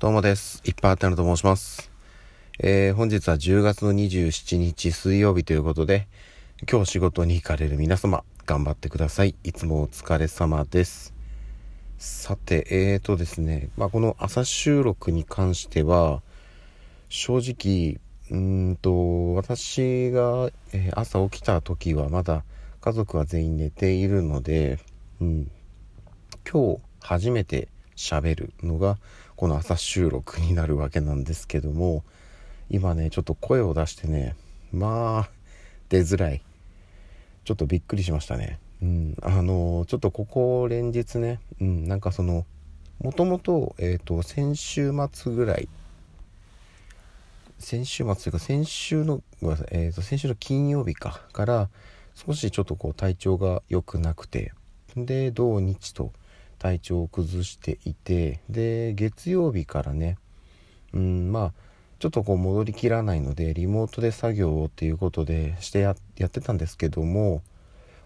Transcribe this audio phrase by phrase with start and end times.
[0.00, 0.62] どうもです。
[0.64, 1.90] いっぱいあったのと申します。
[2.58, 6.08] えー、本日は10月の27日水曜日ということで、
[6.66, 9.34] 今日仕事に行かれる皆様、頑張ってください。
[9.44, 11.12] いつもお疲れ様です。
[11.98, 16.22] さて、えーとですね、まあ、この朝収録に関しては、
[17.10, 22.44] 正直、うんと、私が、え、朝起きた時はまだ
[22.80, 24.78] 家族は全員寝ているので、
[25.20, 25.50] うん、
[26.50, 27.68] 今日初めて
[28.00, 28.96] 喋るのが
[29.36, 32.02] この朝収録になるわけなんですけども
[32.70, 34.34] 今ねちょっと声を出してね
[34.72, 35.30] まあ
[35.90, 36.40] 出づらい。
[37.44, 38.58] ちょっとびっくりしましたね。
[38.82, 39.16] うん。
[39.22, 41.88] あのちょっとここ連日ねうん。
[41.88, 42.46] なんかその
[43.02, 45.68] もともと,、えーと、先週末ぐらい
[47.58, 49.22] 先週末というか先週の、
[49.70, 51.68] えーと先週の金曜日かから
[52.14, 54.52] 少しちょっとこう体調が良くなくて
[54.96, 56.12] で土日と
[56.60, 60.18] 体調を崩していてで月曜日からね
[60.92, 61.52] うんまあ
[61.98, 65.96] ちょっとこう戻りきらないのでリモートで作業をっていうことでしてやっ
[66.28, 67.42] てたんですけども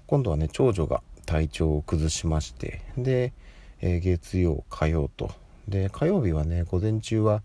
[0.06, 3.32] 今度はね長女が体調を崩しましてで、
[3.80, 5.32] えー、月曜火曜と。
[5.68, 7.42] で火曜日はね午前中は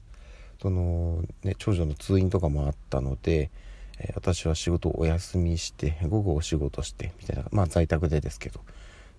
[0.62, 3.50] その、ね、長女の通院とかもあったので、
[3.98, 8.64] えー、私は仕事をお休みして午後お仕事してみたいなまあ在宅でですけどっ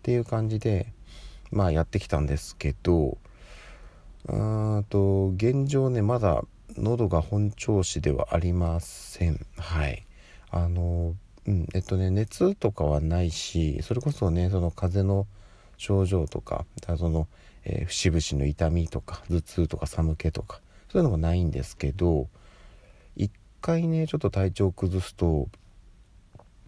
[0.02, 0.92] ていう感じで
[1.50, 3.18] まあやってきたんですけど
[4.28, 6.44] うんと現状ねまだ
[6.76, 9.44] 喉が本調子ではありません。
[9.56, 10.06] はい。
[10.50, 11.14] あの
[11.46, 15.26] うんえっとね熱とかはないしそれこそねその風邪の
[15.76, 16.66] 症状とか
[16.98, 17.26] その、
[17.64, 22.28] えー、節々の痛みとか頭痛とか寒気とかそういうのもないんですけど
[23.16, 25.48] 一回ねちょっと体調崩すと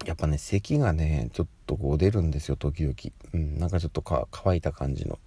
[0.05, 2.95] やっぱね咳がねちょっとこう出るんですよ時々、
[3.35, 5.19] うん、なんかちょっと乾いた感じの。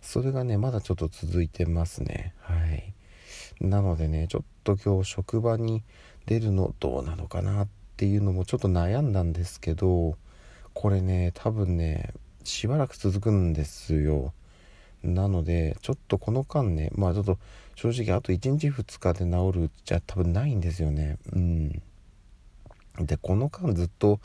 [0.00, 2.34] それがねまだちょっと続いてますね。
[2.40, 2.92] はい。
[3.60, 5.82] なのでねちょっと今日職場に
[6.26, 10.16] 出るのどうなのかなっていうのもちょっと悩んだんですけど
[10.72, 12.12] これね多分ね
[12.44, 14.32] しばらく続くんですよ。
[15.02, 17.38] なのでちょっとこの間ねまあちょっと
[17.74, 21.18] 正直あと1日2日で治るじゃ多分ないんですよね。
[21.32, 21.82] うん。
[22.98, 24.20] でこの間ずっと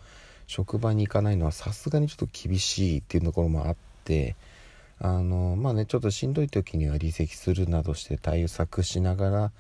[0.48, 4.36] 職場に行かないのはさすがにちょっと厳しいっていうところもあって
[5.00, 9.52] あのまあねちょっとしんどい時には離席するなどして対策しながら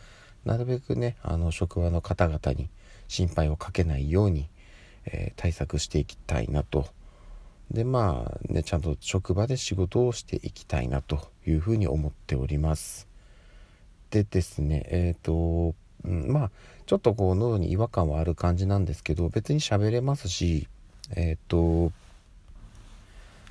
[0.45, 2.69] なるべくねあの職場の方々に
[3.07, 4.49] 心配をかけないように、
[5.05, 6.87] えー、対策していきたいなと。
[7.71, 13.07] でまあねちゃんと職場で仕事をしていきたいなというふうに思っております。
[14.09, 15.75] でですねえっ、ー、と
[16.09, 16.51] うん、まあ
[16.87, 20.67] ちょっとこう喉に違和感はある感じなんですけど別に喋れますし
[21.15, 21.91] えっ、と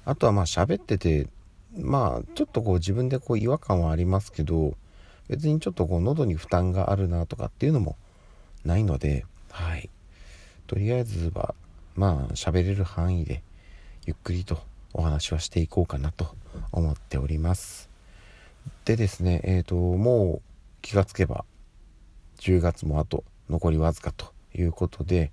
[0.04, 1.28] あとはまあ喋ってて
[1.76, 4.74] まあちょっとこう自分でこう違和感はありますけど
[5.28, 7.96] 別にちょっとこう喉に負担があるなとかっていうのも
[8.64, 9.88] ないのではい。
[10.66, 11.54] とりあえずは
[11.96, 13.42] まあ喋れる範囲で
[14.06, 14.60] ゆっくりと
[14.92, 16.34] お話はしていこうかなと
[16.72, 17.88] 思っております。
[18.84, 20.42] でですねえっ、ー、ともう
[20.82, 21.44] 気がつけば
[22.38, 25.32] 10月もあと残りわずかということで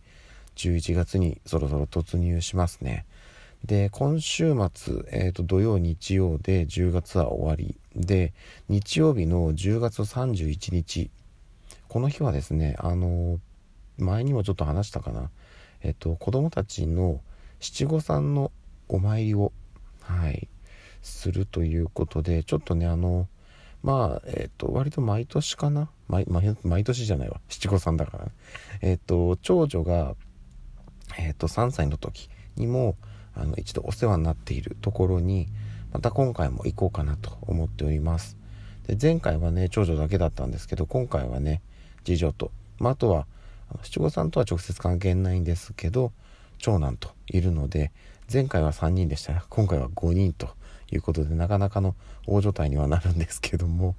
[0.56, 3.06] 11月にそろそろ突入しますね。
[3.66, 8.34] で今週末、えーと、土曜日曜で10月は終わりで
[8.70, 11.10] 日曜日の10月31日
[11.88, 13.40] この日はですねあの
[13.98, 15.32] 前にもちょっと話したかな。
[15.82, 17.22] えっ、ー、と子供たちの
[17.60, 18.52] 七五三の
[18.88, 19.52] お参りを
[20.02, 20.48] はい
[21.02, 23.28] するということでちょっとねあの
[23.86, 26.26] まあ、えっ、ー、と、割と毎年かな毎
[26.64, 27.40] 毎年じゃないわ。
[27.50, 28.32] 七五三だから、ね。
[28.82, 30.16] えっ、ー、と、長女が、
[31.20, 32.96] えっ、ー、と、3歳の時にも、
[33.36, 35.50] あの、一度お世話になっているところに、
[35.94, 38.38] また今回も行こうかなと思っております。
[38.88, 41.62] で、前回はね、長女だけだったんですけど、今回はね、
[42.04, 43.28] 次女と、まあ、あとは、
[43.84, 46.12] 七五三とは直接関係ないんですけど、
[46.58, 47.92] 長男といるので、
[48.34, 50.50] 前回は3人でした、今回は5人と
[50.92, 51.96] いうことでなかなかの
[52.28, 53.96] 大所帯にはなるんですけども。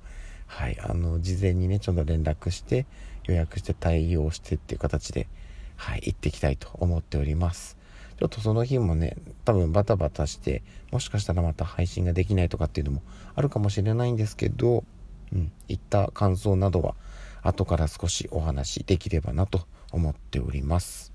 [0.46, 2.86] はいあの事前にねちょっと連絡して
[3.24, 5.28] 予約して対応してっていう形で
[5.76, 7.76] はい行ってきたいと思っております。
[8.18, 13.02] ちょっとその日もね多分バタバタしてもしかしたらまた配信ができないとかっていうのも
[13.34, 14.84] あるかもしれないんですけど
[15.32, 16.94] うん行った感想などは
[17.42, 21.12] 後から少しお話できればなと思っております。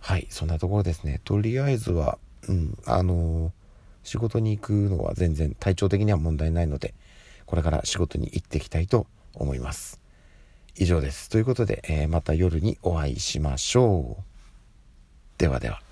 [0.00, 1.20] はいそんなところですね。
[1.24, 2.18] とりあえずは
[2.48, 3.57] うんあのー
[4.08, 6.94] 仕事に行くのは全然体調的には問題ないので、
[7.44, 10.00] これから仕事に行っていきたいと思います。
[10.76, 11.28] 以上です。
[11.28, 14.22] ということで、えー、また夜にお会いしましょう。
[15.36, 15.87] ではでは。